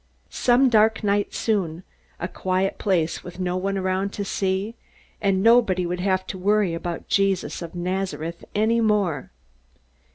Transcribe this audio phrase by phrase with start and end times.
[0.31, 1.83] Some dark night soon,
[2.19, 4.73] a quiet place with no one around to see
[5.21, 9.29] and nobody would have to worry about Jesus of Nazareth any more!